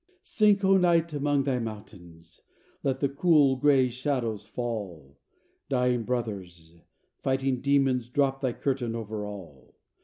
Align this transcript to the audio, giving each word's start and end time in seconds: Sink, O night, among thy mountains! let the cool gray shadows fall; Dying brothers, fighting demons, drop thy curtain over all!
Sink, 0.23 0.63
O 0.65 0.77
night, 0.77 1.13
among 1.13 1.43
thy 1.43 1.59
mountains! 1.59 2.41
let 2.81 3.01
the 3.01 3.07
cool 3.07 3.55
gray 3.57 3.87
shadows 3.87 4.47
fall; 4.47 5.19
Dying 5.69 6.05
brothers, 6.05 6.73
fighting 7.21 7.61
demons, 7.61 8.09
drop 8.09 8.41
thy 8.41 8.53
curtain 8.53 8.95
over 8.95 9.27
all! 9.27 9.75